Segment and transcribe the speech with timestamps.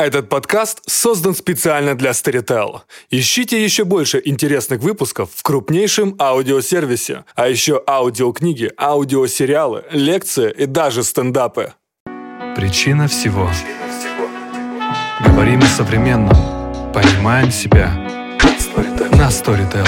[0.00, 2.80] Этот подкаст создан специально для Storytel.
[3.10, 11.02] Ищите еще больше интересных выпусков в крупнейшем аудиосервисе, а еще аудиокниги, аудиосериалы, лекции и даже
[11.02, 11.74] стендапы.
[12.56, 13.50] Причина всего.
[15.26, 16.34] Говорим о современном.
[16.94, 17.92] Понимаем себя.
[19.18, 19.86] На Storytel.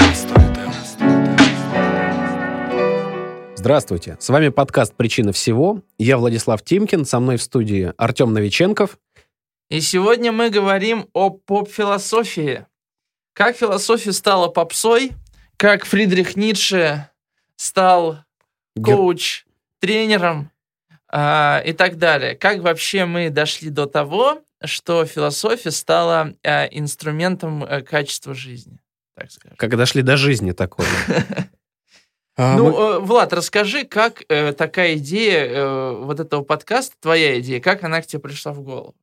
[3.55, 5.81] Здравствуйте, с вами подкаст «Причина всего».
[5.97, 8.99] Я Владислав Тимкин, со мной в студии Артем Новиченков.
[9.73, 12.67] И сегодня мы говорим о поп-философии.
[13.33, 15.13] Как философия стала попсой,
[15.57, 17.09] как Фридрих Ницше
[17.55, 18.19] стал
[18.79, 19.47] коуч,
[19.79, 20.51] тренером
[21.11, 22.35] э, и так далее.
[22.35, 28.77] Как вообще мы дошли до того, что философия стала э, инструментом э, качества жизни,
[29.15, 29.57] так скажем.
[29.57, 30.85] Как дошли до жизни такой.
[32.35, 32.99] А, ну, мы...
[32.99, 38.07] Влад, расскажи, как э, такая идея э, вот этого подкаста, твоя идея, как она к
[38.07, 38.95] тебе пришла в голову?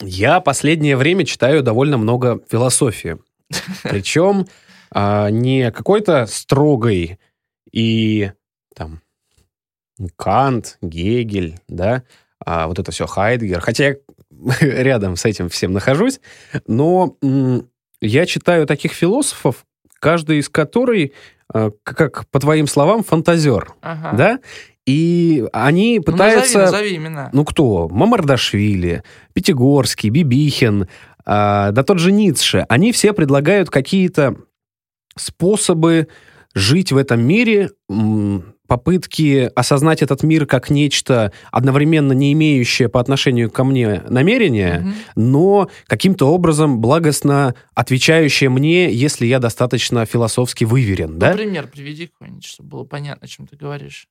[0.00, 3.18] Я последнее время читаю довольно много философии.
[3.82, 4.46] Причем
[4.90, 7.18] а, не какой-то строгой
[7.72, 8.32] и
[8.74, 9.02] там
[10.16, 12.04] Кант, Гегель, да,
[12.44, 13.60] а вот это все Хайдгер.
[13.60, 13.96] Хотя я
[14.60, 16.20] рядом с этим всем нахожусь,
[16.66, 17.16] но
[18.00, 19.66] я читаю таких философов,
[19.98, 21.10] каждый из которых,
[21.82, 24.16] как по твоим словам, фантазер, ага.
[24.16, 24.38] да,
[24.88, 26.58] и они пытаются...
[26.58, 27.30] Ну, назови, назови имена.
[27.32, 27.88] Ну, кто?
[27.88, 29.02] Мамардашвили,
[29.34, 30.86] Пятигорский, Бибихин, э,
[31.26, 32.64] да тот же Ницше.
[32.70, 34.36] Они все предлагают какие-то
[35.14, 36.08] способы
[36.54, 37.70] жить в этом мире,
[38.68, 44.94] попытки осознать этот мир как нечто одновременно не имеющее по отношению ко мне намерения, mm
[45.16, 51.12] но каким-то образом благостно отвечающее мне, если я достаточно философски выверен.
[51.12, 51.32] Ну, да?
[51.32, 54.06] Пример приведи какой-нибудь, чтобы было понятно, о чем ты говоришь.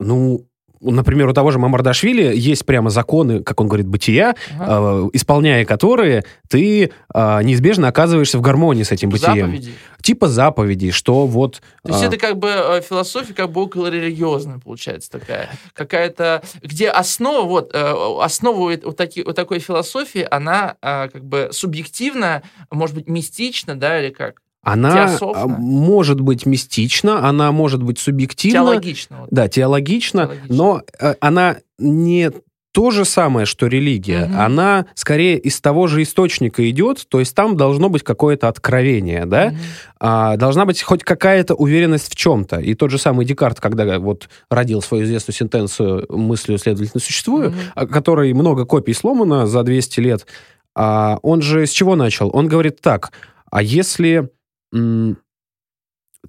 [0.00, 0.48] Ну,
[0.82, 5.06] например, у того же Мамардашвили есть прямо законы, как он говорит, бытия, ага.
[5.06, 9.46] э, исполняя которые ты э, неизбежно оказываешься в гармонии с этим типа бытием.
[9.46, 9.72] Заповеди.
[10.02, 11.62] Типа заповедей, что вот...
[11.82, 15.48] То есть э, это как бы э, философия как бы около религиозная получается такая.
[15.74, 16.42] Какая-то...
[16.62, 22.42] Где основа, вот, э, основа вот, таки, вот такой философии, она э, как бы субъективна,
[22.70, 24.42] может быть, мистична, да, или как?
[24.62, 25.46] Она Теософно.
[25.58, 28.60] может быть мистична, она может быть субъективна.
[28.60, 29.16] Теологично.
[29.20, 29.28] Вот.
[29.30, 30.54] Да, теологично, теологично.
[30.54, 32.30] но э, она не
[32.72, 34.24] то же самое, что религия.
[34.24, 34.34] Угу.
[34.34, 39.48] Она скорее из того же источника идет, то есть там должно быть какое-то откровение, да?
[39.48, 39.56] Угу.
[40.00, 42.60] А, должна быть хоть какая-то уверенность в чем-то.
[42.60, 47.86] И тот же самый Декарт, когда вот родил свою известную сентенцию «мыслью, следовательно, существую», угу.
[47.88, 50.26] которой много копий сломано за 200 лет,
[50.74, 52.30] а, он же с чего начал?
[52.32, 53.12] Он говорит так,
[53.50, 54.30] а если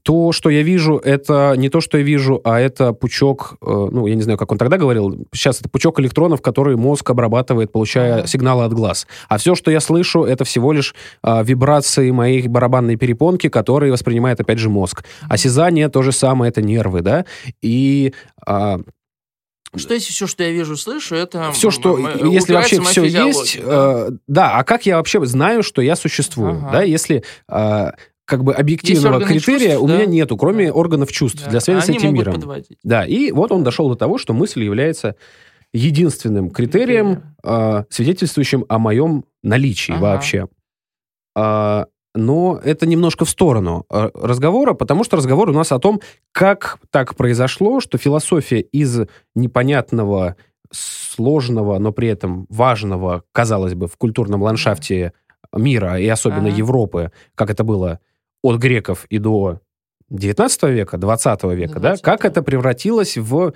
[0.02, 4.08] то, что я вижу, это не то, что я вижу, а это пучок, э, ну,
[4.08, 8.26] я не знаю, как он тогда говорил, сейчас это пучок электронов, который мозг обрабатывает, получая
[8.26, 9.08] сигналы от глаз.
[9.30, 14.40] А все, что я слышу, это всего лишь а, вибрации моей барабанной перепонки, которые воспринимает,
[14.42, 15.04] опять же, мозг.
[15.30, 17.26] Осязание то же самое, это нервы, да,
[17.62, 18.14] и...
[18.46, 18.80] А,
[19.76, 21.52] что если все, что я вижу, слышу, это...
[21.52, 21.98] Все, что...
[21.98, 23.60] Если вообще все есть...
[23.64, 24.08] Да?
[24.08, 26.58] Э, да, а как я вообще знаю, что я существую?
[26.58, 26.72] Ага.
[26.72, 27.24] Да, если...
[27.50, 27.92] Э,
[28.26, 30.06] как бы объективного критерия чувств, у меня да?
[30.06, 30.74] нету, кроме да.
[30.74, 31.52] органов чувств да.
[31.52, 32.36] для связи а с этим миром.
[32.36, 32.78] Подводить.
[32.84, 35.16] Да, и вот он дошел до того, что мысль является
[35.74, 40.02] единственным критерием, э, свидетельствующим о моем наличии ага.
[40.02, 40.48] вообще.
[41.36, 46.00] А, но это немножко в сторону разговора, потому что разговор у нас о том,
[46.32, 49.02] как так произошло, что философия из
[49.36, 50.36] непонятного,
[50.72, 55.14] сложного, но при этом важного, казалось бы, в культурном ландшафте
[55.56, 56.58] мира и особенно ага.
[56.58, 58.00] Европы, как это было
[58.44, 59.62] от греков и до
[60.10, 63.54] 19 века, 20 века, 20 да, как это превратилось в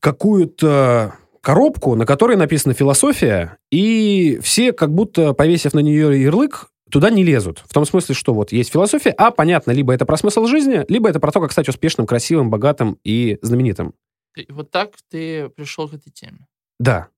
[0.00, 7.10] какую-то коробку, на которой написана философия, и все, как будто повесив на нее ярлык, туда
[7.10, 7.62] не лезут.
[7.66, 11.08] В том смысле, что вот есть философия, а понятно, либо это про смысл жизни, либо
[11.08, 13.94] это про то, как стать успешным, красивым, богатым и знаменитым.
[14.36, 16.46] И вот так ты пришел к этой теме?
[16.78, 17.08] Да.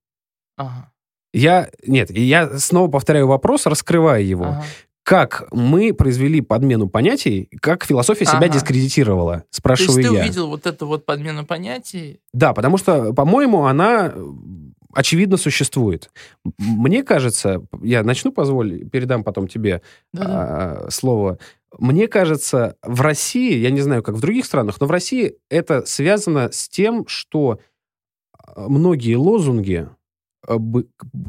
[0.57, 0.93] Ага.
[1.33, 4.47] Я, нет, я снова повторяю вопрос, раскрывая его.
[4.47, 4.65] Ага
[5.07, 8.39] как мы произвели подмену понятий, как философия ага.
[8.39, 10.09] себя дискредитировала, спрашиваю я.
[10.09, 12.19] То есть ты увидел вот эту вот подмену понятий?
[12.33, 14.13] Да, потому что, по-моему, она
[14.93, 16.11] очевидно существует.
[16.59, 19.81] Мне кажется, я начну, позволь, передам потом тебе
[20.19, 21.39] а, слово.
[21.79, 25.87] Мне кажется, в России, я не знаю, как в других странах, но в России это
[25.87, 27.61] связано с тем, что
[28.37, 29.89] а, многие лозунги,
[30.49, 30.59] а,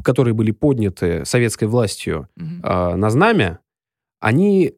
[0.02, 2.66] которые были подняты советской властью угу.
[2.66, 3.60] на знамя,
[4.20, 4.74] они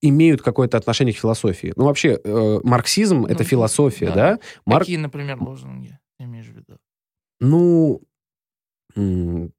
[0.00, 1.72] имеют какое-то отношение к философии.
[1.76, 4.14] Ну, вообще, э, марксизм ну,— это философия, да?
[4.14, 4.38] да?
[4.66, 4.82] Марк...
[4.82, 6.78] Какие, например, лозунги имеешь в виду?
[7.40, 8.00] Ну,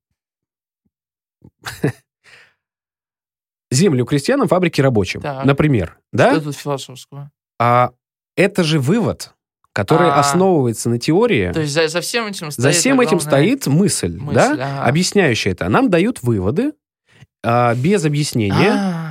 [3.71, 5.21] землю крестьянам, фабрики рабочим.
[5.21, 5.45] Так.
[5.45, 5.97] Например.
[6.11, 6.33] Да?
[6.33, 7.31] Что тут философского?
[7.59, 7.91] А
[8.35, 9.33] это же вывод,
[9.71, 10.19] который А-а-а.
[10.19, 11.51] основывается на теории.
[11.51, 12.63] То есть за, за всем этим стоит...
[12.63, 14.53] За всем этим стоит мысль, мысль да?
[14.53, 14.85] Ага.
[14.85, 15.69] объясняющая это.
[15.69, 16.73] Нам дают выводы
[17.43, 18.71] а, без объяснения.
[18.71, 19.02] А-а-а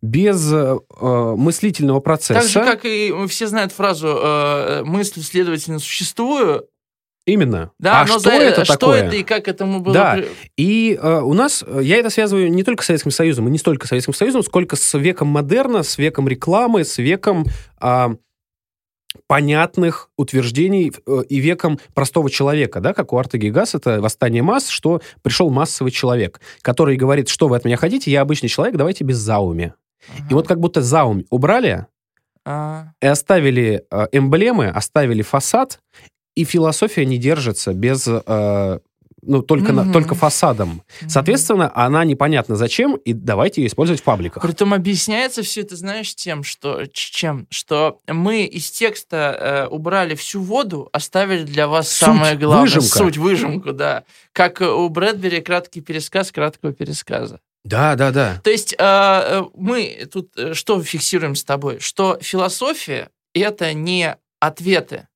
[0.00, 2.40] без э, э, мыслительного процесса.
[2.40, 6.68] Так же, как и все знают фразу э, «мысль, следовательно, существую»,
[7.28, 7.72] Именно.
[7.78, 9.02] Да, а что за, это что такое?
[9.02, 9.92] это и как этому было...
[9.92, 10.18] Да,
[10.56, 13.58] и э, у нас, э, я это связываю не только с Советским Союзом, и не
[13.58, 17.44] столько с Советским Союзом, сколько с веком модерна, с веком рекламы, с веком
[17.82, 18.08] э,
[19.26, 24.68] понятных утверждений э, и веком простого человека, да, как у Арта Гигас, это «Восстание масс»,
[24.68, 29.04] что пришел массовый человек, который говорит, что вы от меня хотите, я обычный человек, давайте
[29.04, 29.74] без зауми.
[30.30, 31.86] И вот как будто заум убрали,
[32.44, 32.92] а...
[33.00, 35.80] и оставили э, эмблемы, оставили фасад,
[36.34, 38.78] и философия не держится без э,
[39.22, 39.84] ну, только, mm-hmm.
[39.84, 40.82] на, только фасадом.
[41.02, 41.08] Mm-hmm.
[41.08, 44.42] Соответственно, она непонятна зачем, и давайте ее использовать в пабликах.
[44.42, 47.46] Притом объясняется все это, знаешь, тем, что, чем?
[47.50, 52.62] Что мы из текста э, убрали всю воду, оставили для вас суть, самое главное.
[52.62, 52.98] Выжимка.
[52.98, 54.04] Суть, выжимку, да.
[54.32, 57.40] Как у Брэдбери краткий пересказ краткого пересказа.
[57.64, 58.40] Да, да, да.
[58.42, 61.80] То есть э, э мы тут э, что фиксируем с тобой?
[61.80, 65.08] Что философия— это не ответы,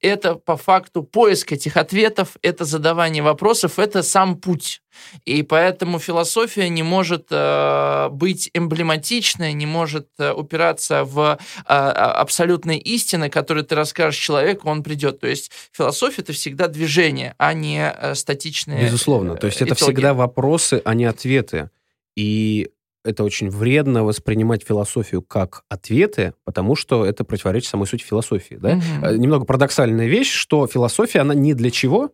[0.00, 4.82] это по факту поиск этих ответов, это задавание вопросов, это сам путь.
[5.24, 12.80] И поэтому философия не может э, быть эмблематичной, не может э, упираться в э, абсолютные
[12.80, 15.20] истины, которые ты расскажешь человеку, он придет.
[15.20, 18.84] То есть философия это всегда движение, а не э, статичные.
[18.84, 19.36] Безусловно.
[19.36, 21.70] То есть это всегда вопросы, а не ответы.
[22.18, 22.70] И
[23.04, 28.56] это очень вредно воспринимать философию как ответы, потому что это противоречит самой сути философии.
[28.56, 28.80] Да?
[29.02, 29.14] Угу.
[29.14, 32.10] Немного парадоксальная вещь, что философия, она не для чего,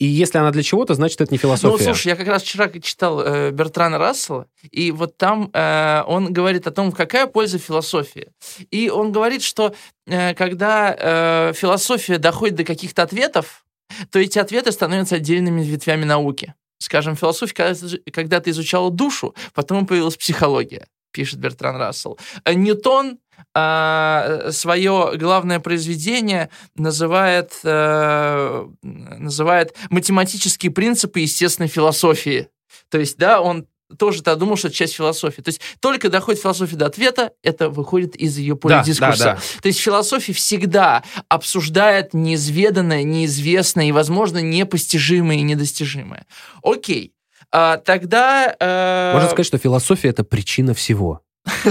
[0.00, 1.78] и если она для чего-то, значит, это не философия.
[1.78, 6.32] Ну, слушай, я как раз вчера читал э, Бертрана Рассела, и вот там э, он
[6.32, 8.32] говорит о том, какая польза философии.
[8.72, 9.72] И он говорит, что
[10.08, 13.64] э, когда э, философия доходит до каких-то ответов,
[14.10, 17.74] то эти ответы становятся отдельными ветвями науки скажем, философия,
[18.12, 22.18] когда ты изучал душу, потом появилась психология, пишет Бертран Рассел.
[22.44, 23.18] Э, Ньютон
[23.54, 32.48] а, свое главное произведение называет, а, называет математические принципы естественной философии.
[32.90, 35.40] То есть, да, он тоже-то думал, что это часть философии.
[35.40, 39.24] То есть только доходит философия до ответа, это выходит из ее поля да, дискурса.
[39.24, 39.40] Да, да.
[39.62, 46.26] То есть философия всегда обсуждает неизведанное, неизвестное и, возможно, непостижимое и недостижимое.
[46.62, 47.14] Окей.
[47.50, 48.54] А, тогда...
[48.60, 49.12] Э...
[49.14, 51.22] Можно сказать, что философия— это причина всего.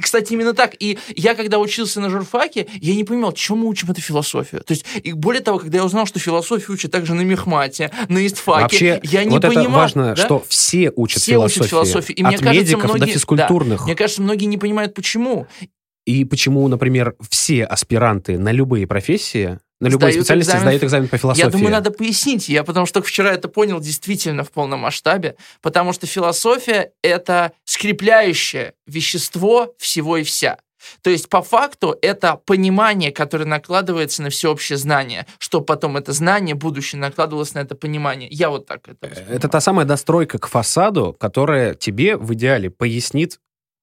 [0.00, 0.74] Кстати, именно так.
[0.78, 4.62] И я, когда учился на журфаке, я не понимал, чем мы учим эту философию.
[4.62, 8.24] То есть, и более того, когда я узнал, что философию учат также на мехмате, на
[8.26, 9.64] истфаке, Вообще, я не вот понимал.
[9.64, 10.16] это важно, да?
[10.16, 11.62] что все учат все философию.
[11.64, 12.16] Учат философию.
[12.16, 13.78] И От мне кажется, медиков многие, до физкультурных.
[13.78, 15.46] Да, мне кажется, многие не понимают, почему.
[16.04, 20.62] И почему, например, все аспиранты на любые профессии на любой сдают специальности экзамен.
[20.62, 21.44] сдают экзамен по философии.
[21.44, 22.48] Я думаю, надо пояснить.
[22.48, 28.74] Я потому что вчера это понял действительно в полном масштабе, потому что философия— это скрепляющее
[28.86, 30.58] вещество всего и вся.
[31.02, 36.54] То есть, по факту, это понимание, которое накладывается на всеобщее знание, что потом это знание,
[36.54, 38.28] будущее, накладывалось на это понимание.
[38.30, 39.36] Я вот так это воспринимаю.
[39.36, 43.38] Это та самая достройка к фасаду, которая тебе в идеале пояснит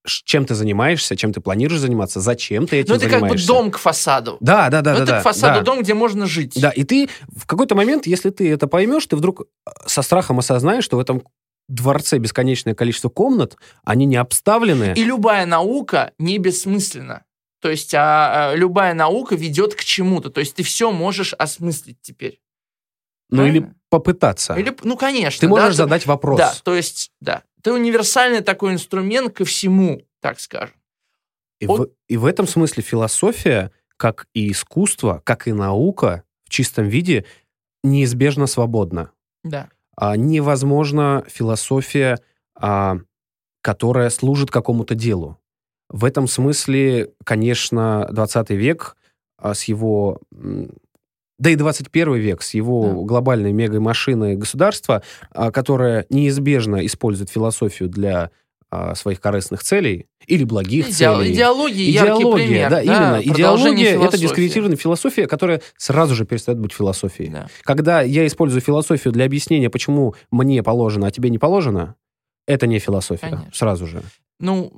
[0.05, 3.19] чем ты занимаешься, чем ты планируешь заниматься, зачем ты этим занимаешься.
[3.19, 4.37] Ну, это как бы дом к фасаду.
[4.39, 4.93] Да, да, да.
[4.93, 5.65] Ну, это да, к фасаду да.
[5.65, 6.53] дом, где можно жить.
[6.55, 10.39] Да, и ты в какой-то момент, если ты это поймешь, ты вдруг э, со страхом
[10.39, 11.23] осознаешь, что в этом
[11.67, 14.93] дворце бесконечное количество комнат, они не обставлены.
[14.95, 17.25] И любая наука не бессмысленна.
[17.61, 20.29] То есть а, а, любая наука ведет к чему-то.
[20.29, 22.41] То есть ты все можешь осмыслить теперь.
[23.29, 23.65] Ну Правильно?
[23.65, 24.55] или попытаться.
[24.55, 25.41] Или, ну, конечно.
[25.41, 26.39] Ты можешь да, задать вопрос.
[26.39, 27.43] Да, то есть, да.
[27.59, 30.75] Это универсальный такой инструмент ко всему, так скажем.
[31.59, 31.81] И, Он...
[31.81, 37.25] в, и в этом смысле философия, как и искусство, как и наука в чистом виде,
[37.83, 39.11] неизбежно свободна.
[39.43, 39.69] Да.
[39.95, 42.17] А, невозможно философия,
[42.55, 42.97] а,
[43.61, 45.37] которая служит какому-то делу.
[45.89, 48.95] В этом смысле, конечно, 20 век
[49.37, 50.21] а, с его
[51.39, 52.93] да и 21 век с его да.
[52.93, 58.29] глобальной мегамашиной государства, а, которое неизбежно использует философию для
[58.71, 60.93] а, своих корыстных целей или благих Иде...
[60.93, 61.33] целей.
[61.33, 63.21] Идеология, Идеология пример, да, да, именно.
[63.23, 67.31] Идеология— это дискредитированная философия, которая сразу же перестает быть философией.
[67.31, 67.47] Да.
[67.63, 71.95] Когда я использую философию для объяснения, почему мне положено, а тебе не положено,
[72.45, 73.51] это не философия, Конечно.
[73.53, 74.03] сразу же.
[74.39, 74.71] Ну,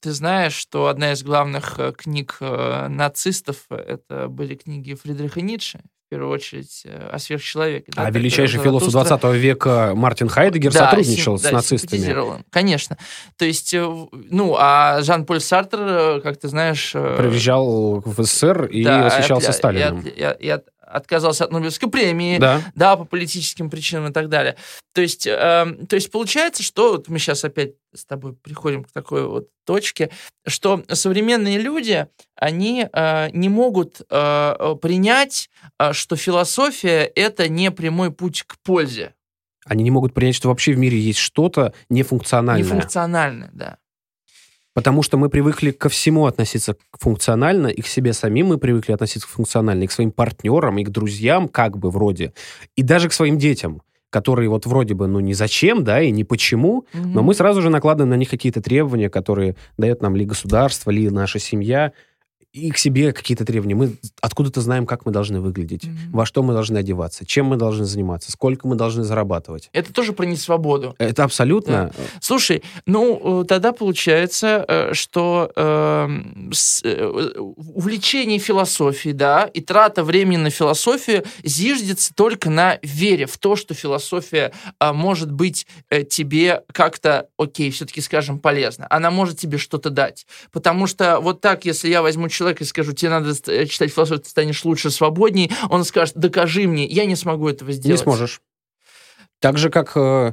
[0.00, 5.80] ты знаешь, что одна из главных э, книг э, нацистов— это были книги Фридриха Ницше,
[6.08, 7.92] в первую очередь, э, о сверхчеловеке.
[7.94, 12.42] Да, а величайший философ 20 века Мартин Хайдегер да, сотрудничал сим, с да, нацистами.
[12.48, 12.96] Конечно.
[13.36, 16.92] То есть, э, ну, а Жан-Поль Сартер, э, как ты знаешь...
[16.92, 20.00] Приезжал в СССР и да, восхищался Сталином.
[20.00, 20.56] И, и, и,
[20.90, 24.56] отказался от Нобелевской премии, да, да по политическим причинам и так далее.
[24.94, 28.92] То есть, э, то есть получается, что вот мы сейчас опять с тобой приходим к
[28.92, 30.10] такой вот точке,
[30.46, 38.10] что современные люди, они э, не могут э, принять, э, что философия это не прямой
[38.10, 39.14] путь к пользе.
[39.66, 42.64] Они не могут принять, что вообще в мире есть что-то нефункциональное.
[42.64, 43.78] Нефункциональное, да.
[44.74, 49.28] Потому что мы привыкли ко всему относиться функционально, и к себе самим мы привыкли относиться
[49.28, 52.32] функционально, и к своим партнерам, и к друзьям, как бы вроде,
[52.76, 56.24] и даже к своим детям которые вот вроде бы, ну, не зачем, да, и не
[56.24, 57.08] почему, mm-hmm.
[57.08, 61.10] но мы сразу же накладываем на них какие-то требования, которые дает нам ли государство, ли
[61.10, 61.92] наша семья,
[62.52, 63.74] и к себе какие-то требования.
[63.74, 66.10] Мы откуда-то знаем, как мы должны выглядеть, mm-hmm.
[66.12, 69.68] во что мы должны одеваться, чем мы должны заниматься, сколько мы должны зарабатывать.
[69.72, 70.94] Это тоже про несвободу.
[70.98, 71.92] Это абсолютно.
[71.96, 72.04] Да.
[72.20, 76.50] Слушай, ну э, тогда получается, э, что эм,
[76.84, 83.56] э, увлечение философией, да, и трата времени на философию зиждется только на вере в то,
[83.56, 88.86] что философия э, может быть э, тебе как-то, окей, все-таки скажем, полезна.
[88.88, 90.26] Она может тебе что-то дать.
[90.50, 94.22] Потому что вот так, если я возьму человека и скажу, тебе надо э, читать философию,
[94.22, 98.00] ты станешь лучше, свободней, он скажет, докажи мне, я не смогу этого сделать.
[98.00, 98.40] Не сможешь.
[99.40, 100.32] Так же, как э,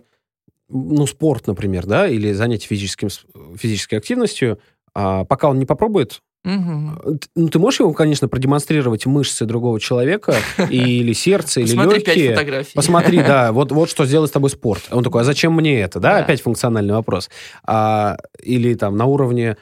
[0.69, 3.09] ну, спорт, например, да, или занятие физическим,
[3.57, 4.59] физической активностью,
[4.93, 7.17] а пока он не попробует, Угу.
[7.35, 10.35] Ну, ты можешь ему, конечно, продемонстрировать мышцы другого человека
[10.69, 12.15] или сердце, или Посмотри легкие.
[12.15, 12.73] Пять фотографий.
[12.75, 14.83] Посмотри, да, вот, вот что сделает с тобой спорт.
[14.91, 15.99] Он такой, а зачем мне это?
[15.99, 16.17] Да, да.
[16.19, 17.31] опять функциональный вопрос.
[17.63, 19.57] А, или там на уровне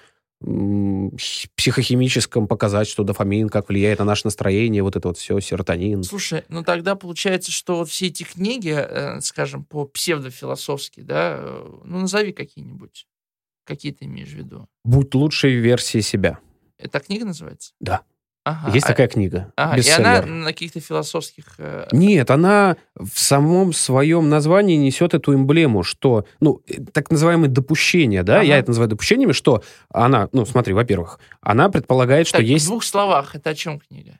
[1.56, 6.04] психохимическом показать, что дофамин как влияет на наше настроение, вот это вот все, серотонин.
[6.04, 11.80] Слушай, ну тогда получается, что вот все эти книги, э, скажем, по псевдофилософски, да, э,
[11.86, 13.08] ну назови какие-нибудь.
[13.66, 14.68] Какие ты имеешь в виду?
[14.84, 16.40] Будь лучшей версией себя.
[16.78, 17.72] Эта книга называется?
[17.80, 18.02] Да.
[18.46, 18.72] Ага.
[18.74, 19.54] Есть а, такая книга.
[19.56, 21.56] Ага, и она на каких-то философских...
[21.60, 21.88] Э...
[21.94, 28.22] Нет, она в самом своем названии несет эту эмблему, что, ну, э, так называемое допущение,
[28.24, 28.44] да, ага.
[28.44, 32.66] я это называю допущениями, что она, ну, смотри, во-первых, она предполагает, так, что есть...
[32.66, 34.20] в двух словах, это о чем книга?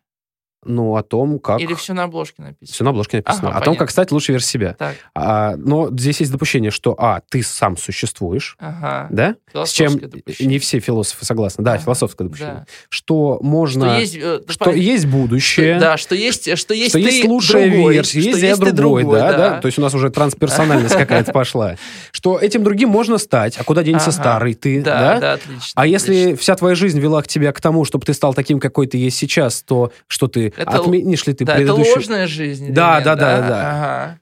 [0.66, 1.60] Ну, о том, как...
[1.60, 2.74] Или все на обложке написано?
[2.74, 3.50] Все на обложке написано.
[3.50, 3.66] Ага, о понятно.
[3.66, 4.76] том, как стать лучше версией себя.
[4.78, 4.96] Так.
[5.16, 9.08] А, но здесь есть допущение, что, а, ты сам существуешь, ага.
[9.10, 9.36] да?
[9.66, 10.54] С чем допущение.
[10.54, 11.64] не все философы согласны.
[11.64, 11.84] Да, ага.
[11.84, 12.54] философское допущение.
[12.54, 12.66] Да.
[12.90, 13.90] Что можно...
[13.90, 14.82] Что есть, э, что понятно.
[14.82, 15.76] есть будущее.
[15.76, 18.74] Что, да, что есть, что есть что ты есть лучшая другой, версия, есть я другой,
[19.04, 19.62] другой да, да, да.
[19.62, 21.76] То есть у нас уже трансперсональность какая-то пошла.
[22.12, 25.20] Что этим другим можно стать, а куда денется старый ты, да?
[25.20, 25.72] Да, отлично.
[25.76, 28.88] А если вся твоя жизнь вела к тебе к тому, чтобы ты стал таким, какой
[28.88, 31.86] ты есть сейчас, то что ты отменишь ли ты да, предыдущую...
[31.86, 32.74] это ложная жизнь.
[32.74, 33.70] Да, да, да, да, да.
[33.70, 34.20] Ага.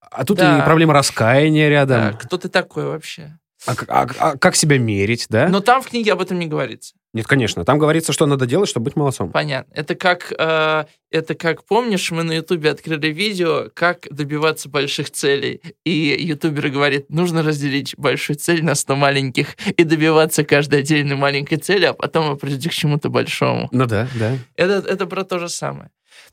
[0.00, 0.58] А тут да.
[0.58, 2.12] и проблема раскаяния рядом.
[2.12, 3.36] Да, кто ты такой вообще?
[3.66, 5.48] А, а, а как себя мерить, да?
[5.48, 6.94] Но там в книге об этом не говорится.
[7.14, 7.64] Нет, конечно.
[7.64, 9.30] Там говорится, что надо делать, чтобы быть молодцом.
[9.30, 9.72] Понятно.
[9.72, 15.62] Это как, э, это как помнишь, мы на Ютубе открыли видео, как добиваться больших целей.
[15.84, 21.56] И ютубер говорит, нужно разделить большую цель на 100 маленьких и добиваться каждой отдельной маленькой
[21.56, 23.68] цели, а потом прийти к чему-то большому.
[23.70, 24.36] Ну да, да.
[24.56, 25.90] Это, это про то же самое.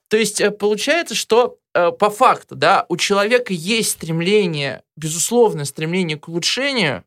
[0.07, 6.17] То есть э, получается, что э, по факту, да, у человека есть стремление, безусловно, стремление
[6.17, 7.03] к улучшению,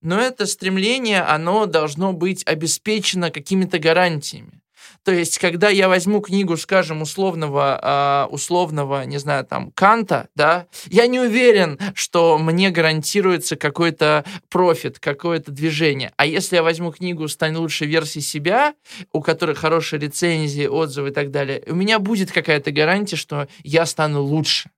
[0.00, 4.60] но это стремление, оно должно быть обеспечено какими-то гарантиями.
[5.04, 10.66] То есть, когда я возьму книгу, скажем, условного, э, условного, не знаю, там, Канта, да,
[10.86, 16.12] я не уверен, что мне гарантируется какой-то профит, какое-то движение.
[16.16, 18.74] А если я возьму книгу «Стань лучшей версией себя»,
[19.12, 23.86] у которой хорошие рецензии, отзывы и так далее, у меня будет какая-то гарантия, что я
[23.86, 24.70] стану лучше.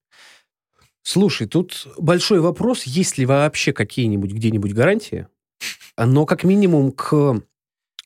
[1.03, 5.27] Слушай, тут большой вопрос, есть ли вообще какие-нибудь где-нибудь гарантии,
[5.97, 7.43] но как минимум к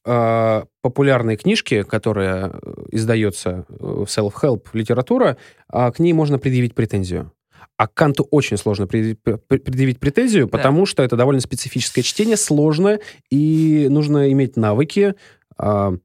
[0.05, 5.37] э, популярной книжке, которая э, издается э, в self-help литература,
[5.73, 7.33] э, к ней можно предъявить претензию.
[7.77, 10.87] А к Канту очень сложно предъявить претензию, потому да.
[10.87, 15.15] что это довольно специфическое чтение, сложно, и нужно иметь навыки,
[15.59, 15.99] э,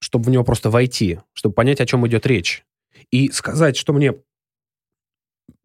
[0.00, 2.64] чтобы в него просто войти, чтобы понять, о чем идет речь.
[3.10, 4.14] И сказать, что мне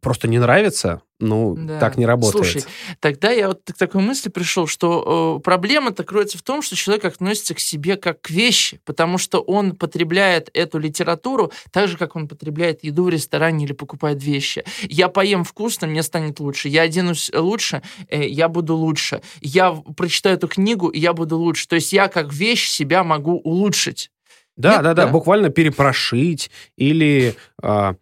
[0.02, 1.80] просто не нравится, ну, да.
[1.80, 2.46] так не работает.
[2.46, 2.66] Слушай,
[3.00, 7.06] тогда я вот к такой мысли пришел, что э, проблема-то кроется в том, что человек
[7.06, 12.16] относится к себе как к вещи, потому что он потребляет эту литературу так же, как
[12.16, 14.64] он потребляет еду в ресторане или покупает вещи.
[14.82, 16.68] Я поем вкусно, мне станет лучше.
[16.68, 19.22] Я оденусь лучше, э, я буду лучше.
[19.42, 21.68] Я прочитаю эту книгу, и я буду лучше.
[21.68, 24.10] То есть я как вещь себя могу улучшить.
[24.58, 27.96] Да, Нет, да, да, да, буквально перепрошить или а,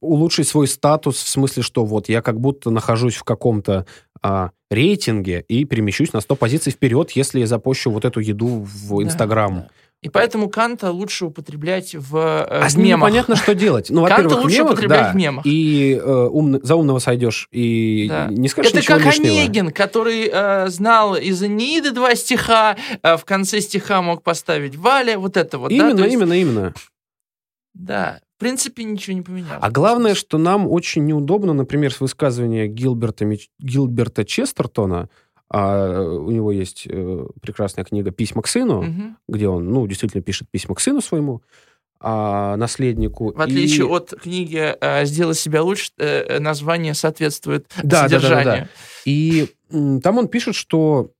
[0.00, 3.86] улучшить свой статус в смысле, что вот я как будто нахожусь в каком-то
[4.22, 9.02] а, рейтинге и перемещусь на 100 позиций вперед, если я запущу вот эту еду в
[9.02, 9.54] Инстаграм.
[9.54, 9.68] Да, да.
[10.02, 13.08] И поэтому Канта лучше употреблять в, э, а в мемах.
[13.08, 13.90] непонятно, что делать.
[13.90, 15.46] Ну, Канта лучше мемах, употреблять да, в мемах.
[15.46, 18.28] И э, ум, за умного сойдешь, и да.
[18.28, 19.40] не скажешь Это ничего как лишнего.
[19.40, 25.18] Онегин, который э, знал из Энеиды два стиха, э, в конце стиха мог поставить Валя,
[25.18, 25.72] вот это вот.
[25.72, 26.04] Именно, да?
[26.04, 26.14] есть...
[26.14, 26.74] именно, именно.
[27.74, 29.58] Да, в принципе, ничего не поменялось.
[29.62, 33.24] А главное, что нам очень неудобно, например, с высказывания Гилберта,
[33.58, 35.08] Гилберта Честертона,
[35.48, 39.16] а у него есть э, прекрасная книга «Письма к сыну», угу.
[39.26, 41.42] где он, ну, действительно пишет письма к сыну своему,
[41.98, 43.32] а, наследнику.
[43.32, 43.88] В отличие и...
[43.88, 48.44] от книги э, «Сделай себя лучше», э, название соответствует да, содержанию.
[48.44, 48.68] Да, да, да, да.
[49.06, 49.48] И
[50.02, 51.10] там он пишет, что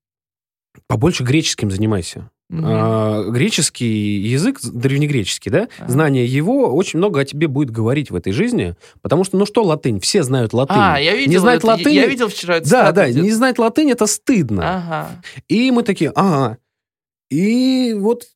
[0.86, 2.30] побольше греческим занимайся.
[2.48, 2.62] Угу.
[2.62, 5.88] А, греческий язык, древнегреческий, да, а.
[5.88, 9.64] знание его очень много о тебе будет говорить в этой жизни, потому что, ну что
[9.64, 10.76] латынь, все знают латынь.
[10.78, 13.58] А, я видел, не знать это, латынь, я видел вчера это Да, да, не знать
[13.58, 14.76] латынь это стыдно.
[14.76, 15.22] Ага.
[15.48, 16.58] И мы такие, ага.
[17.30, 18.26] И вот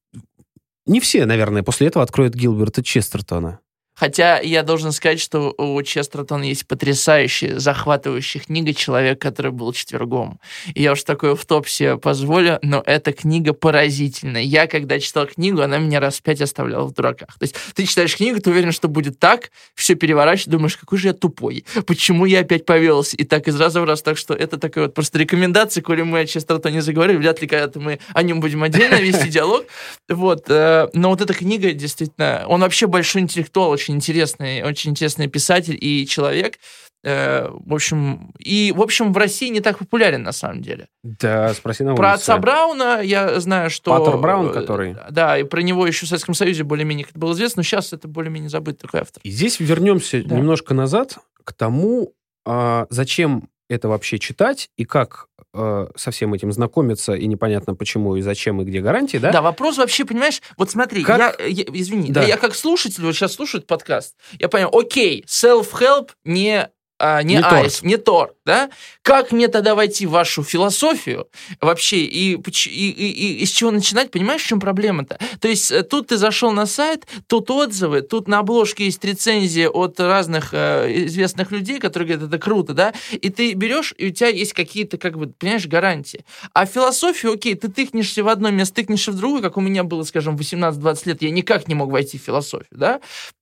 [0.87, 3.61] не все, наверное, после этого откроют Гилберта Честертона.
[4.01, 10.41] Хотя я должен сказать, что у Честертона есть потрясающая, захватывающая книга «Человек, который был четвергом».
[10.75, 14.41] Я уж такое в топ себе позволю, но эта книга поразительная.
[14.41, 17.39] Я, когда читал книгу, она меня раз пять оставляла в дураках.
[17.39, 21.09] То есть ты читаешь книгу, ты уверен, что будет так, все переворачиваешь, думаешь, какой же
[21.09, 24.01] я тупой, почему я опять повелся, и так из раза в раз.
[24.01, 27.79] Так что это такая вот просто рекомендация, коли мы о Честертоне заговорили, вряд ли когда-то
[27.81, 29.67] мы о нем будем отдельно вести диалог.
[30.09, 30.47] Вот.
[30.49, 32.47] Э, но вот эта книга действительно...
[32.49, 36.59] Он вообще большой интеллектуал, очень очень интересный, очень интересный писатель и человек.
[37.03, 40.87] Э, в общем, и, в общем, в России не так популярен на самом деле.
[41.03, 42.01] Да, спроси на улице.
[42.01, 43.91] Про отца Брауна я знаю, что...
[43.91, 44.97] Паттер Браун, который...
[45.11, 48.07] Да, и про него еще в Советском Союзе более-менее это было известно, но сейчас это
[48.07, 49.21] более-менее забытый такой автор.
[49.25, 50.37] И здесь вернемся да.
[50.37, 52.13] немножко назад к тому,
[52.45, 58.17] а, зачем это вообще читать и как э, со всем этим знакомиться, и непонятно почему,
[58.17, 59.33] и зачем, и где гарантии, да?
[59.33, 61.39] Да, вопрос вообще, понимаешь, вот смотри, как...
[61.41, 62.23] я, я, извини, да.
[62.23, 66.71] Я как слушатель, вот сейчас слушаю подкаст, я понял, окей, self-help не
[67.01, 68.71] а, не, не Айс, не Тор, да?
[69.01, 73.71] Как мне тогда войти в вашу философию вообще и, и, и, и, и с чего
[73.71, 74.11] начинать?
[74.11, 75.19] Понимаешь, в чем проблема-то?
[75.41, 79.65] То есть э, тут ты зашел на сайт, тут отзывы, тут на обложке есть рецензии
[79.65, 82.93] от разных э, известных людей, которые говорят, это круто, да?
[83.13, 86.27] И ты берешь, и у тебя есть какие-то, как бы, понимаешь, гарантии.
[86.53, 90.03] А философию, окей, ты тыкнешься в одно место, тыкнешься в другое, как у меня было,
[90.03, 93.01] скажем, 18-20 лет, я никак не мог войти в философию, да?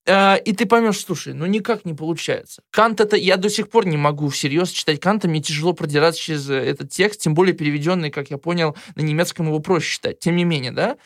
[0.08, 2.62] Э, и ты поймешь, слушай, ну никак не получается.
[2.70, 6.48] Кант это, я до сих пор не могу всерьез читать Канта, мне тяжело продираться через
[6.48, 10.18] этот текст, тем более переведенный, как я понял, на немецком его проще читать.
[10.18, 10.96] Тем не менее, да?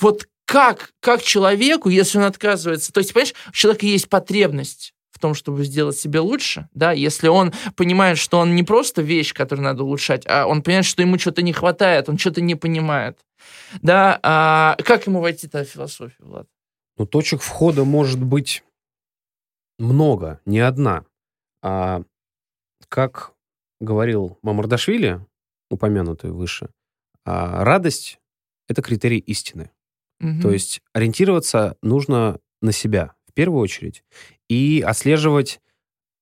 [0.00, 5.18] Вот как, как человеку, если он отказывается, то есть, понимаешь, у человека есть потребность в
[5.18, 9.64] том, чтобы сделать себе лучше, да, если он понимает, что он не просто вещь, которую
[9.64, 13.18] надо улучшать, а он понимает, что ему что-то не хватает, он что-то не понимает,
[13.80, 16.46] да, а как ему войти-то в философию, Влад?
[16.96, 18.64] Ну, точек входа может быть
[19.78, 21.04] много, не одна.
[21.62, 22.02] А
[22.88, 23.34] как
[23.80, 25.24] говорил Мамардашвили,
[25.70, 26.70] упомянутый выше,
[27.24, 28.20] а радость—
[28.68, 29.70] это критерий истины.
[30.20, 30.42] Угу.
[30.42, 34.04] То есть ориентироваться нужно на себя в первую очередь
[34.48, 35.60] и отслеживать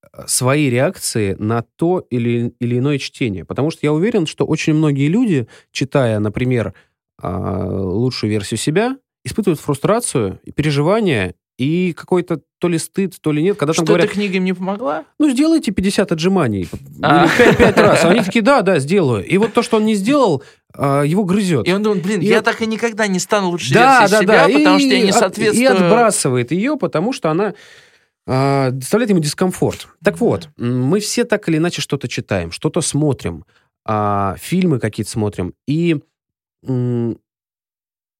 [0.02, 3.44] э, свои реакции на то или, или иное чтение.
[3.44, 6.74] Потому что я уверен, что очень многие люди, читая, например,
[7.18, 13.42] а, лучшую версию себя, испытывают фрустрацию и переживания и какой-то то ли стыд, то ли
[13.42, 13.56] нет.
[13.56, 15.04] Когда Что там говорят, книга им не помогла?
[15.18, 16.68] Ну, сделайте 50 отжиманий.
[17.02, 17.24] А.
[17.24, 18.04] Или 5, 5 раз.
[18.04, 19.24] А они такие, да, да, сделаю.
[19.24, 20.42] И вот то, что он не сделал,
[20.74, 21.66] а, его грызет.
[21.66, 24.48] И он думает, блин, и я так и никогда не стану лучше да, да, себя,
[24.48, 24.52] да.
[24.52, 25.62] потому и, что я не соответствую...
[25.62, 27.54] И отбрасывает ее, потому что она
[28.26, 29.88] а, доставляет ему дискомфорт.
[30.02, 33.44] Так вот, мы все так или иначе что-то читаем, что-то смотрим,
[33.85, 35.54] а, фильмы какие-то смотрим.
[35.66, 36.00] И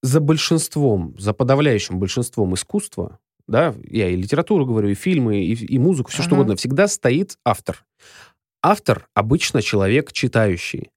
[0.03, 5.79] за большинством, за подавляющим большинством искусства, да, я и литературу говорю, и фильмы, и, и
[5.79, 6.27] музыку, все ага.
[6.27, 7.85] что угодно, всегда стоит автор.
[8.63, 10.91] Автор обычно человек читающий.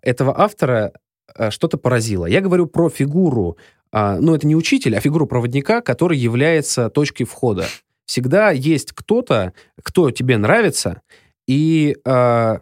[0.00, 0.92] Этого автора
[1.34, 2.26] э, что-то поразило.
[2.26, 3.56] Я говорю про фигуру,
[3.92, 7.66] э, ну, это не учитель, а фигуру проводника, который является точкой входа.
[8.06, 11.02] Всегда есть кто-то, кто тебе нравится,
[11.46, 12.58] и э,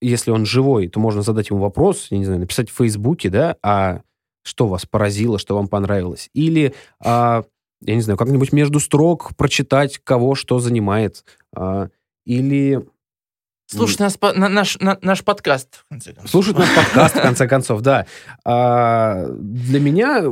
[0.00, 3.56] если он живой, то можно задать ему вопрос, я не знаю, написать в Фейсбуке, да,
[3.62, 4.02] а
[4.42, 6.30] что вас поразило, что вам понравилось.
[6.34, 7.44] Или, а,
[7.82, 11.24] я не знаю, как-нибудь между строк прочитать, кого что занимает.
[11.54, 11.88] А,
[12.24, 12.84] или
[13.70, 16.30] Слушать нас, на, наш, на, наш подкаст, в конце концов.
[16.30, 18.06] Слушать наш подкаст, в конце концов, да.
[18.44, 20.24] А, для меня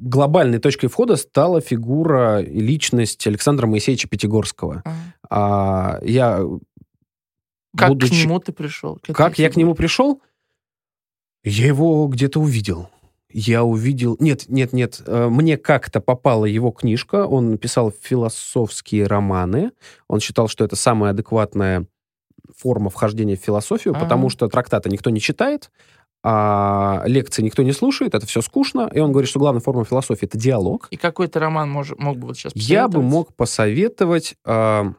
[0.00, 4.82] глобальной точкой входа стала фигура и личность Александра Моисеевича Пятигорского.
[5.28, 6.42] А, я...
[7.76, 8.22] Как будучи...
[8.22, 8.98] к нему ты пришел?
[9.12, 10.20] Как я к нему пришел?
[11.44, 12.90] Я его где-то увидел.
[13.32, 14.16] Я увидел...
[14.18, 15.00] Нет, нет, нет.
[15.06, 17.26] Э, мне как-то попала его книжка.
[17.26, 19.72] Он писал философские романы.
[20.08, 21.86] Он считал, что это самая адекватная
[22.56, 24.02] форма вхождения в философию, А-а-а.
[24.02, 25.70] потому что трактаты никто не читает,
[26.22, 28.90] а лекции никто не слушает, это все скучно.
[28.92, 30.88] И он говорит, что главная форма философии— это диалог.
[30.90, 34.92] И какой то роман мож, мог бы вот сейчас Я бы мог посоветовать э,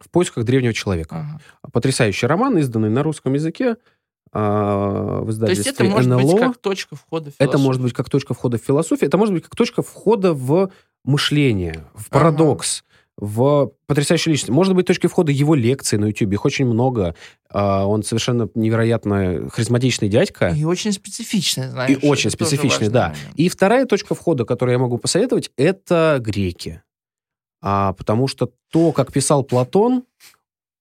[0.00, 1.16] «В поисках древнего человека».
[1.16, 1.70] Ага.
[1.72, 3.76] Потрясающий роман, изданный на русском языке
[4.38, 6.32] в издательстве То есть это может НЛО.
[6.32, 7.48] быть как точка входа в философию?
[7.48, 10.70] Это может быть как точка входа в философию, это может быть как точка входа в
[11.04, 12.84] мышление, в парадокс,
[13.16, 13.26] ага.
[13.26, 14.50] в потрясающую личность.
[14.50, 17.14] Может быть точкой входа его лекции на YouTube, их очень много.
[17.48, 20.48] А, он совершенно невероятно харизматичный дядька.
[20.48, 21.90] И очень специфичный, знаешь.
[21.90, 23.08] И очень специфичный, да.
[23.08, 23.34] Момент.
[23.36, 26.82] И вторая точка входа, которую я могу посоветовать, это греки.
[27.62, 30.04] А, потому что то, как писал Платон,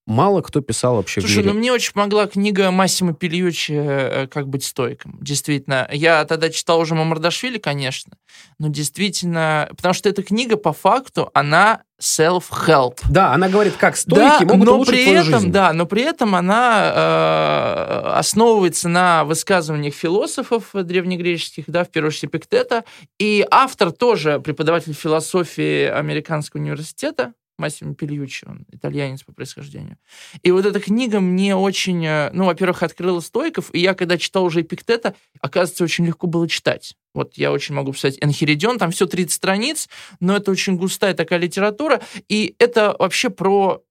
[0.06, 4.64] мало кто писал вообще Слушай, ну мне очень помогла книга Массима Пельючи э, «Как быть
[4.64, 5.18] стойком».
[5.22, 5.88] Действительно.
[5.92, 8.14] Я тогда читал уже Мамардашвили, конечно,
[8.60, 9.68] но действительно...
[9.72, 13.00] Потому что эта книга, по факту, она self-help.
[13.10, 15.52] Да, она говорит, как стойки да, могут но улучшить при этом, жизнь.
[15.52, 22.26] Да, но при этом она э, основывается на высказываниях философов древнегреческих, да, в первую очередь
[22.26, 22.84] Эпиктета,
[23.18, 29.98] и автор тоже преподаватель философии Американского университета, Массимо Пельючи, он итальянец по происхождению.
[30.44, 34.44] И вот эта книга мне очень, э, ну, во-первых, открыла стойков, и я, когда читал
[34.46, 36.96] уже Эпиктета, оказывается, очень легко было читать.
[37.14, 39.90] Вот я очень могу писать Энхиридион, там все 30 страниц,
[40.20, 43.82] но это очень густая такая литература, и это вообще про,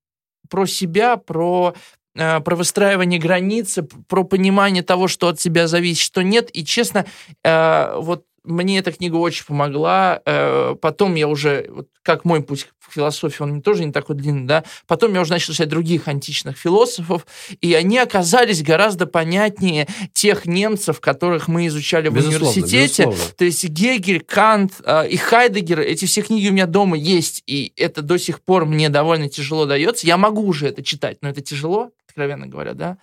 [0.50, 1.74] про себя, про
[2.14, 6.50] э, про выстраивание границы, про понимание того, что от тебя зависит, что нет.
[6.52, 7.06] И, честно,
[7.42, 10.20] э, вот мне эта книга очень помогла.
[10.24, 14.46] Э, потом я уже, вот как мой путь к философии, он тоже не такой длинный,
[14.46, 14.64] да.
[14.86, 17.26] Потом я уже начал читать других античных философов,
[17.60, 23.04] и они оказались гораздо понятнее тех немцев, которых мы изучали безусловно, в университете.
[23.04, 23.34] Безусловно.
[23.36, 27.72] То есть Гегель, Кант э, и Хайдегер, эти все книги у меня дома есть, и
[27.76, 30.06] это до сих пор мне довольно тяжело дается.
[30.06, 32.98] Я могу уже это читать, но это тяжело, откровенно говоря, да.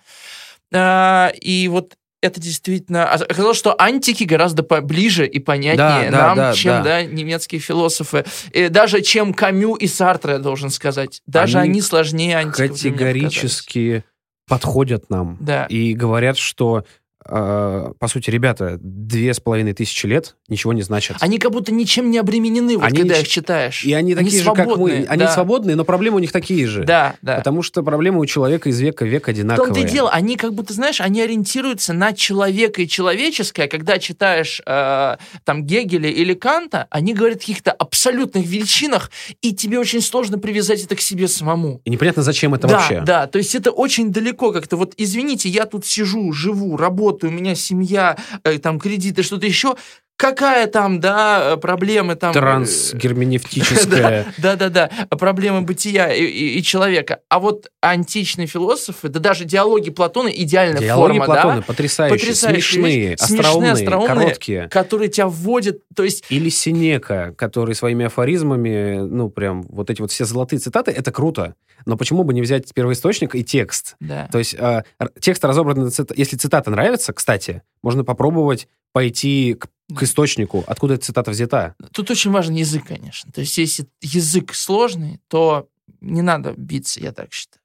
[0.72, 3.04] Э, и вот это действительно...
[3.04, 6.82] А, оказалось, что антики гораздо ближе и понятнее да, нам, да, чем да.
[6.82, 8.24] Да, немецкие философы.
[8.52, 11.20] И даже чем Камю и Сартре, я должен сказать.
[11.26, 12.70] Даже они, они сложнее антиков.
[12.70, 14.04] Категорически
[14.46, 15.36] подходят нам.
[15.40, 15.66] Да.
[15.66, 16.84] И говорят, что
[17.24, 21.16] по сути, ребята, две с половиной тысячи лет ничего не значат.
[21.20, 23.84] Они как будто ничем не обременены, вот они когда их читаешь.
[23.84, 25.06] И они, они такие же, как мы.
[25.08, 25.32] Они да.
[25.32, 26.84] свободные, но проблемы у них такие же.
[26.84, 27.36] Да, да.
[27.36, 29.70] Потому что проблемы у человека из века в век одинаковые.
[29.70, 33.68] В том-то и дело, они как будто, знаешь, они ориентируются на человека и человеческое.
[33.68, 39.78] Когда читаешь э, там Гегеля или Канта, они говорят о каких-то абсолютных величинах, и тебе
[39.78, 41.80] очень сложно привязать это к себе самому.
[41.84, 43.00] И непонятно, зачем это да, вообще.
[43.00, 44.76] Да, то есть это очень далеко как-то.
[44.76, 49.46] Вот, извините, я тут сижу, живу, работаю, работаю, у меня семья, э, там кредиты, что-то
[49.46, 49.76] еще,
[50.22, 52.30] какая там, да, проблемы там...
[52.30, 54.32] Э, Трансгерменевтическая.
[54.38, 57.18] Да-да-да, проблемы бытия и, и, и человека.
[57.28, 61.62] А вот античные философы, да даже диалоги Платона идеальная диалоги форма, Платона да?
[61.62, 64.68] потрясающие, потрясающие смешные, остроумные, остроумные, короткие.
[64.68, 66.24] Которые тебя вводят, то есть...
[66.28, 71.56] Или Синека, который своими афоризмами, ну, прям вот эти вот все золотые цитаты, это круто.
[71.84, 73.96] Но почему бы не взять первоисточник и текст?
[73.98, 74.28] Да.
[74.30, 74.84] То есть э,
[75.20, 81.30] текст разобран, если цитата нравится, кстати, можно попробовать пойти к, к источнику, откуда эта цитата
[81.30, 81.74] взята.
[81.92, 83.30] Тут очень важен язык, конечно.
[83.32, 85.68] То есть, если язык сложный, то
[86.00, 87.62] не надо биться, я так считаю.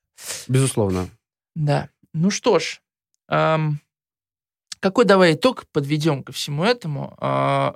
[0.48, 1.10] Безусловно.
[1.56, 1.90] Да.
[2.14, 2.82] Ну что ж,
[3.30, 3.80] эм,
[4.80, 7.16] какой давай итог подведем ко всему этому?
[7.22, 7.74] Э,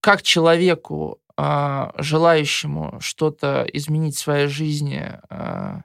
[0.00, 5.80] как человеку, э, желающему что-то изменить в своей жизни, э,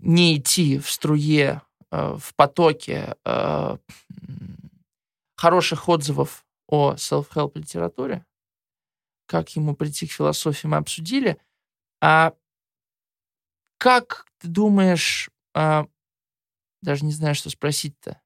[0.00, 3.76] не идти в струе Э, в потоке э,
[5.36, 8.24] хороших отзывов о self-help литературе,
[9.26, 11.38] как ему прийти к философии, мы обсудили.
[12.00, 12.34] А
[13.78, 15.86] как ты думаешь, а,
[16.82, 18.20] даже не знаю, что спросить-то,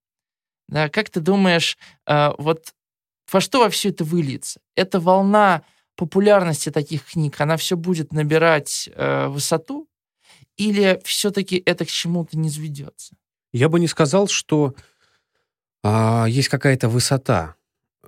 [0.68, 2.75] да, как ты думаешь, а, вот
[3.31, 4.61] во что во все это выльется?
[4.75, 5.62] Эта волна
[5.96, 9.88] популярности таких книг, она все будет набирать э, высоту,
[10.57, 13.14] или все-таки это к чему-то не заведется?
[13.53, 14.75] Я бы не сказал, что
[15.83, 17.55] а, есть какая-то высота.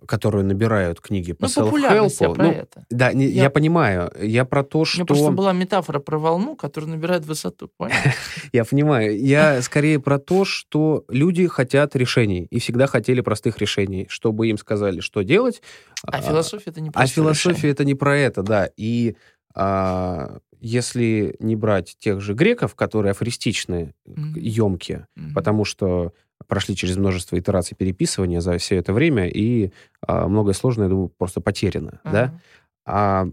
[0.05, 2.35] которые набирают книги по ну, self-help.
[2.37, 2.85] Ну, это.
[2.91, 3.45] Да, не, я...
[3.45, 4.13] я понимаю.
[4.21, 4.97] Я про то, что...
[4.97, 7.71] У меня просто была метафора про волну, которая набирает высоту.
[7.77, 7.95] Понял?
[8.53, 9.17] я понимаю.
[9.17, 12.49] Я скорее про то, что люди хотят решений.
[12.51, 15.63] И всегда хотели простых решений, чтобы им сказали, что делать.
[16.05, 18.71] А, а философия это не про А философия это не про это, да.
[18.77, 19.15] И
[19.55, 26.13] а, если не брать тех же греков, которые афористичные, емкие, потому что
[26.47, 31.09] прошли через множество итераций переписывания за все это время, и а, многое сложное, я думаю,
[31.09, 32.13] просто потеряно, uh-huh.
[32.13, 32.41] да?
[32.85, 33.27] А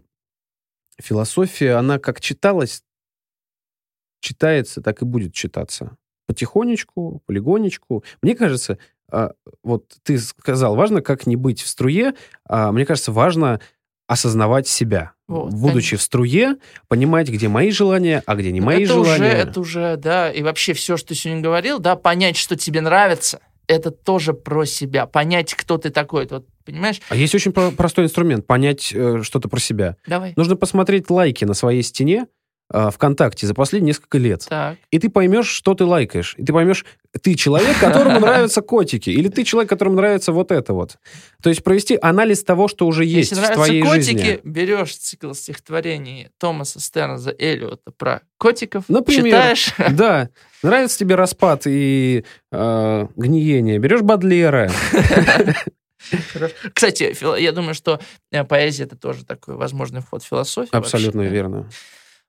[1.00, 2.84] философия, она как читалась,
[4.22, 5.98] читается, так и будет читаться.
[6.28, 8.04] Потихонечку, полигонечку.
[8.22, 8.78] Мне кажется,
[9.12, 12.14] а, вот ты сказал, важно как не быть в струе,
[12.46, 13.60] а, мне кажется, важно
[14.08, 15.14] осознавать себя.
[15.30, 15.98] Вот, будучи конечно.
[15.98, 16.56] в струе,
[16.88, 19.14] понимать, где мои желания, а где не мои это желания.
[19.14, 22.82] Уже, это уже, да, и вообще все, что ты сегодня говорил, да, понять, что тебе
[22.82, 25.06] нравится, это тоже про себя.
[25.06, 26.28] Понять, кто ты такой.
[26.28, 27.00] Вот, понимаешь?
[27.10, 29.96] А есть очень простой инструмент понять э, что-то про себя.
[30.08, 30.34] Давай.
[30.36, 32.26] Нужно посмотреть лайки на своей стене,
[32.72, 34.46] э, ВКонтакте за последние несколько лет.
[34.48, 34.78] Так.
[34.92, 36.36] И ты поймешь, что ты лайкаешь.
[36.38, 36.86] И ты поймешь,
[37.22, 40.98] ты человек, которому нравятся котики, или ты человек, которому нравится вот это вот.
[41.42, 44.40] То есть провести анализ того, что уже есть Если в твоей котики, жизни.
[44.44, 49.74] берешь цикл стихотворений Томаса Стернза Эллиота про котиков, Например, читаешь.
[49.92, 50.30] Да.
[50.62, 53.80] Нравится тебе распад и э, гниение.
[53.80, 54.70] Берешь Бадлера.
[56.74, 58.00] Кстати, я думаю, что
[58.32, 60.76] э, поэзия это тоже такой возможный вход в философию.
[60.76, 61.70] Абсолютно вообще, верно.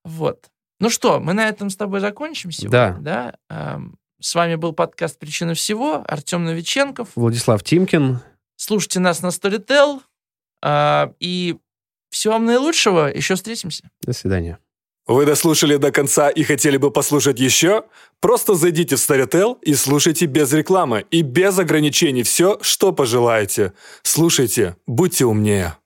[0.04, 0.50] Вот.
[0.78, 3.34] Ну что, мы на этом с тобой закончим сегодня, да?
[3.48, 3.80] да?
[4.20, 6.04] С вами был подкаст «Причина всего».
[6.06, 7.08] Артем Новиченков.
[7.14, 8.20] Владислав Тимкин.
[8.56, 10.00] Слушайте нас на Storytel.
[10.62, 11.56] А, и
[12.10, 13.10] всего вам наилучшего.
[13.10, 13.90] Еще встретимся.
[14.02, 14.58] До свидания.
[15.06, 17.84] Вы дослушали до конца и хотели бы послушать еще?
[18.20, 23.72] Просто зайдите в Storytel и слушайте без рекламы и без ограничений все, что пожелаете.
[24.02, 25.76] Слушайте, будьте умнее.